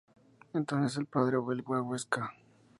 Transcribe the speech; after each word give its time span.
Entonces 0.55 0.97
el 0.97 1.05
padre 1.05 1.37
vuelve 1.37 1.75
a 1.77 1.81
Huesca. 1.83 2.33